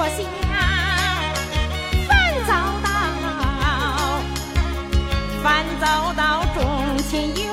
[0.00, 0.24] 说相
[2.08, 2.10] 反
[2.48, 2.50] 遭
[3.60, 3.68] 到
[5.42, 5.84] 反遭
[6.14, 7.52] 到众亲友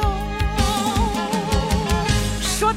[2.40, 2.72] 说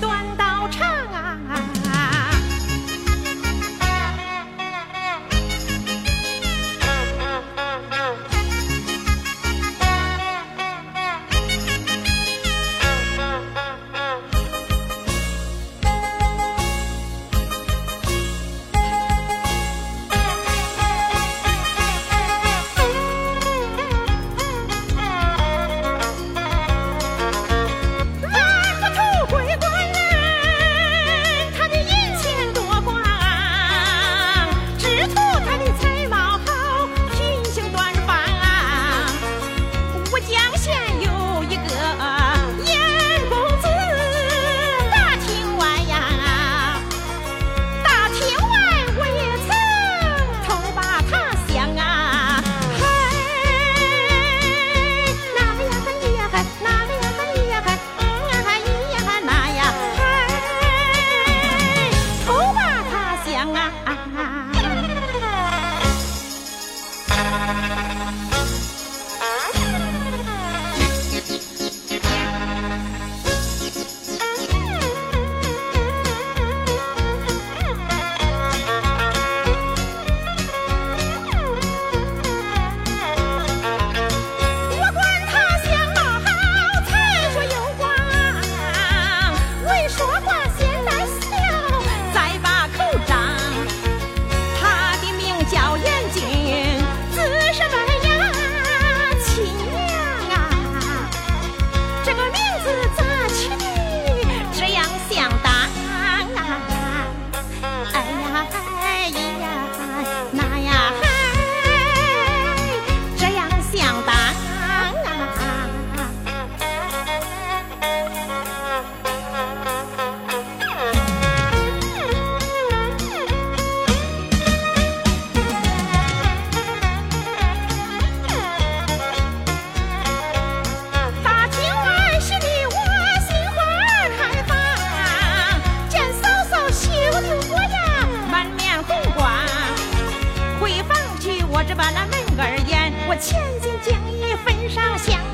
[141.71, 145.30] 只把那闷儿烟，我千金敬意焚上香。